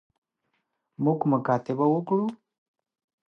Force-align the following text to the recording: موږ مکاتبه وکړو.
موږ 1.03 1.19
مکاتبه 1.31 1.85
وکړو. 1.93 2.25